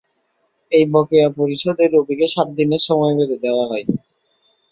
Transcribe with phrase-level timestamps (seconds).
[0.71, 3.85] এই বকেয়া পরিশোধে রবিকে সাত দিনের সময় বেঁধে দেওয়া হয়।